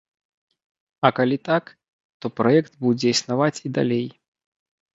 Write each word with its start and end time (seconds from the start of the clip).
А 1.09 1.11
калі 1.19 1.37
так, 1.49 1.69
то 2.19 2.33
праект 2.37 2.73
будзе 2.89 3.07
існаваць 3.15 3.55
і 3.69 3.77
далей. 3.79 4.07